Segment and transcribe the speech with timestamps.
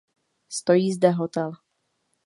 [0.49, 1.51] Stojí zde hotel.